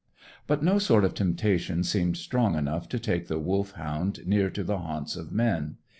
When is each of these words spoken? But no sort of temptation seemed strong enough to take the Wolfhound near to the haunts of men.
But 0.47 0.63
no 0.63 0.79
sort 0.79 1.03
of 1.05 1.13
temptation 1.13 1.83
seemed 1.83 2.17
strong 2.17 2.55
enough 2.57 2.89
to 2.89 2.97
take 2.97 3.27
the 3.27 3.37
Wolfhound 3.37 4.25
near 4.25 4.49
to 4.49 4.63
the 4.63 4.79
haunts 4.79 5.15
of 5.15 5.31
men. 5.31 5.77